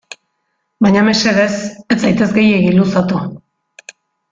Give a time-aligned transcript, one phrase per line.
[0.85, 1.51] Baina mesedez,
[1.97, 3.21] ez zaitez gehiegi luzatu.